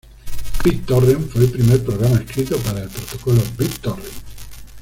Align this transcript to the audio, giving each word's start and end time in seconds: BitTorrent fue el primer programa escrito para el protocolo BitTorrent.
BitTorrent 0.63 1.29
fue 1.29 1.41
el 1.43 1.51
primer 1.51 1.83
programa 1.85 2.15
escrito 2.17 2.57
para 2.61 2.81
el 2.81 2.89
protocolo 2.89 3.39
BitTorrent. 3.55 4.13